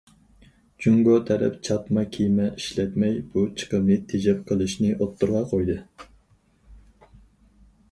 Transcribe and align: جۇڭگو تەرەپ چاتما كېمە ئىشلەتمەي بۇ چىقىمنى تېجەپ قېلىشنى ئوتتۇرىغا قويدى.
جۇڭگو 0.85 1.17
تەرەپ 1.29 1.59
چاتما 1.67 2.03
كېمە 2.15 2.47
ئىشلەتمەي 2.61 3.13
بۇ 3.35 3.45
چىقىمنى 3.63 3.99
تېجەپ 4.15 4.41
قېلىشنى 4.49 4.91
ئوتتۇرىغا 4.99 5.45
قويدى. 5.55 5.79